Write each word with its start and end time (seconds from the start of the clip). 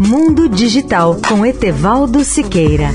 Mundo 0.00 0.48
Digital 0.48 1.16
com 1.28 1.44
Etevaldo 1.44 2.22
Siqueira. 2.22 2.90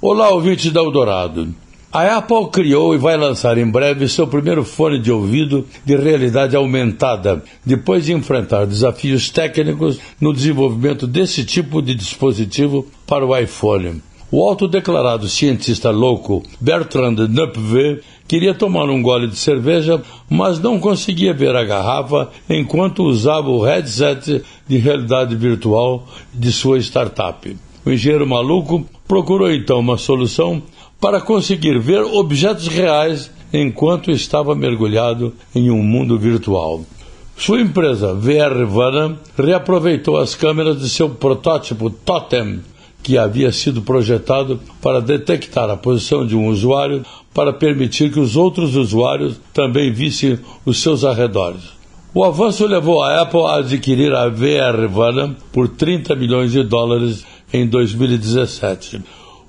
Olá, 0.00 0.30
ouvinte 0.30 0.70
da 0.70 0.80
Eldorado. 0.80 1.54
A 1.92 2.16
Apple 2.16 2.48
criou 2.50 2.94
e 2.94 2.98
vai 2.98 3.18
lançar 3.18 3.58
em 3.58 3.70
breve 3.70 4.08
seu 4.08 4.26
primeiro 4.26 4.64
fone 4.64 4.98
de 4.98 5.12
ouvido 5.12 5.66
de 5.84 5.96
realidade 5.96 6.56
aumentada, 6.56 7.44
depois 7.62 8.06
de 8.06 8.14
enfrentar 8.14 8.64
desafios 8.64 9.28
técnicos 9.28 10.00
no 10.18 10.32
desenvolvimento 10.32 11.06
desse 11.06 11.44
tipo 11.44 11.82
de 11.82 11.94
dispositivo 11.94 12.86
para 13.06 13.26
o 13.26 13.36
iPhone. 13.36 14.00
O 14.32 14.48
autodeclarado 14.48 15.28
cientista 15.28 15.90
louco 15.90 16.44
Bertrand 16.60 17.16
Nupve 17.28 18.00
queria 18.28 18.54
tomar 18.54 18.88
um 18.88 19.02
gole 19.02 19.26
de 19.26 19.34
cerveja, 19.36 20.00
mas 20.28 20.60
não 20.60 20.78
conseguia 20.78 21.34
ver 21.34 21.56
a 21.56 21.64
garrafa 21.64 22.28
enquanto 22.48 23.02
usava 23.02 23.50
o 23.50 23.64
headset 23.64 24.40
de 24.68 24.78
realidade 24.78 25.34
virtual 25.34 26.06
de 26.32 26.52
sua 26.52 26.78
startup. 26.78 27.56
O 27.84 27.90
engenheiro 27.90 28.24
maluco 28.24 28.86
procurou 29.08 29.50
então 29.50 29.80
uma 29.80 29.98
solução 29.98 30.62
para 31.00 31.20
conseguir 31.20 31.80
ver 31.80 32.02
objetos 32.02 32.68
reais 32.68 33.32
enquanto 33.52 34.12
estava 34.12 34.54
mergulhado 34.54 35.34
em 35.52 35.72
um 35.72 35.82
mundo 35.82 36.16
virtual. 36.16 36.82
Sua 37.36 37.60
empresa, 37.60 38.14
VR 38.14 38.64
Vana, 38.64 39.18
reaproveitou 39.36 40.18
as 40.18 40.36
câmeras 40.36 40.78
de 40.78 40.88
seu 40.88 41.10
protótipo 41.10 41.90
Totem, 41.90 42.60
que 43.02 43.16
havia 43.16 43.50
sido 43.52 43.82
projetado 43.82 44.60
para 44.80 45.00
detectar 45.00 45.70
a 45.70 45.76
posição 45.76 46.26
de 46.26 46.36
um 46.36 46.48
usuário 46.48 47.04
para 47.32 47.52
permitir 47.52 48.12
que 48.12 48.20
os 48.20 48.36
outros 48.36 48.76
usuários 48.76 49.40
também 49.52 49.92
vissem 49.92 50.38
os 50.64 50.78
seus 50.82 51.04
arredores. 51.04 51.62
O 52.12 52.24
avanço 52.24 52.66
levou 52.66 53.02
a 53.02 53.22
Apple 53.22 53.42
a 53.42 53.56
adquirir 53.56 54.12
a 54.12 54.28
VR 54.28 54.88
Vana 54.90 55.36
por 55.52 55.68
30 55.68 56.16
milhões 56.16 56.50
de 56.50 56.62
dólares 56.64 57.24
em 57.52 57.66
2017. 57.66 59.00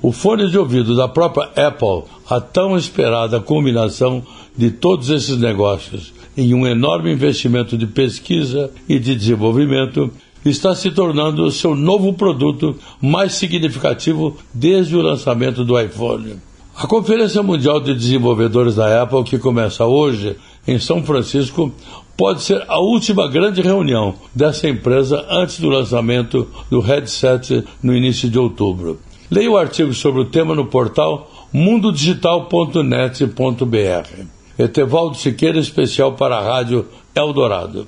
O 0.01 0.11
fone 0.11 0.49
de 0.49 0.57
ouvido 0.57 0.95
da 0.95 1.07
própria 1.07 1.49
Apple, 1.67 2.03
a 2.29 2.39
tão 2.39 2.77
esperada 2.77 3.39
culminação 3.39 4.23
de 4.55 4.71
todos 4.71 5.09
esses 5.09 5.37
negócios, 5.37 6.13
em 6.37 6.53
um 6.53 6.65
enorme 6.65 7.11
investimento 7.11 7.77
de 7.77 7.87
pesquisa 7.87 8.71
e 8.87 8.99
de 8.99 9.15
desenvolvimento, 9.15 10.11
está 10.45 10.73
se 10.73 10.91
tornando 10.91 11.43
o 11.43 11.51
seu 11.51 11.75
novo 11.75 12.13
produto 12.13 12.75
mais 13.01 13.33
significativo 13.33 14.37
desde 14.53 14.95
o 14.95 15.01
lançamento 15.01 15.63
do 15.63 15.79
iPhone. 15.79 16.37
A 16.75 16.87
Conferência 16.87 17.43
Mundial 17.43 17.79
de 17.79 17.93
Desenvolvedores 17.93 18.75
da 18.75 19.03
Apple, 19.03 19.23
que 19.23 19.37
começa 19.37 19.85
hoje 19.85 20.35
em 20.67 20.79
São 20.79 21.03
Francisco, 21.03 21.71
pode 22.17 22.41
ser 22.41 22.63
a 22.67 22.79
última 22.79 23.27
grande 23.27 23.61
reunião 23.61 24.15
dessa 24.33 24.67
empresa 24.67 25.23
antes 25.29 25.59
do 25.59 25.69
lançamento 25.69 26.47
do 26.69 26.79
headset 26.79 27.63
no 27.83 27.95
início 27.95 28.29
de 28.29 28.39
outubro. 28.39 28.99
Leia 29.29 29.51
o 29.51 29.57
artigo 29.57 29.93
sobre 29.93 30.21
o 30.21 30.25
tema 30.25 30.55
no 30.55 30.65
portal 30.65 31.29
mundodigital.net.br. 31.53 34.25
Etevaldo 34.57 35.17
Siqueira, 35.17 35.59
especial 35.59 36.13
para 36.13 36.37
a 36.37 36.41
Rádio 36.41 36.87
Eldorado. 37.15 37.87